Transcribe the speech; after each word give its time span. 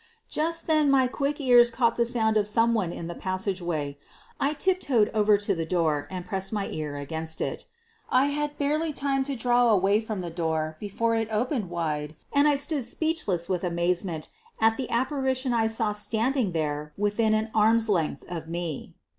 Just 0.31 0.65
then 0.65 0.89
my 0.89 1.05
quick 1.05 1.39
ears 1.39 1.69
caught 1.69 1.95
the 1.95 2.07
sound 2.07 2.35
of 2.35 2.47
some 2.47 2.73
1 2.73 2.89
one 2.89 2.97
in 2.97 3.05
the 3.05 3.13
passageway. 3.13 3.99
I 4.39 4.53
tiptoed 4.53 5.11
over 5.13 5.37
to 5.37 5.53
the 5.53 5.63
door 5.63 6.07
and 6.09 6.25
pressed 6.25 6.51
my 6.51 6.69
ear 6.69 6.97
against 6.97 7.39
it. 7.39 7.65
I 8.09 8.25
had 8.33 8.57
barely 8.57 8.93
time 8.93 9.23
to 9.25 9.35
draw 9.35 9.69
away 9.69 10.01
from 10.01 10.21
the 10.21 10.31
door 10.31 10.75
before 10.79 11.13
it 11.13 11.27
opened 11.29 11.69
wide 11.69 12.15
and 12.33 12.47
I 12.47 12.55
stood 12.55 12.85
speechless 12.85 13.47
with 13.47 13.61
232 13.61 13.77
SOPHIE 13.77 13.85
LYONS 13.85 14.01
amazement 14.01 14.29
at 14.59 14.77
the 14.77 14.89
apparition 14.89 15.53
I 15.53 15.67
saw 15.67 15.91
standing 15.91 16.53
there 16.53 16.93
within 16.97 17.35
an 17.35 17.51
arm's 17.53 17.87
length 17.87 18.23
of 18.27 18.47
me. 18.47 18.95